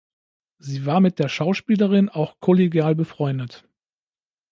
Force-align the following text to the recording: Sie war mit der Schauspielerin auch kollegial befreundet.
Sie 0.57 0.87
war 0.87 0.99
mit 0.99 1.19
der 1.19 1.27
Schauspielerin 1.29 2.09
auch 2.09 2.39
kollegial 2.39 2.95
befreundet. 2.95 3.69